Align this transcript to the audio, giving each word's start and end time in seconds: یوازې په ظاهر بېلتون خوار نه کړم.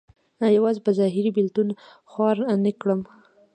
یوازې 0.57 0.79
په 0.85 0.91
ظاهر 0.97 1.25
بېلتون 1.35 1.67
خوار 2.11 2.37
نه 2.65 2.71
کړم. 2.81 3.01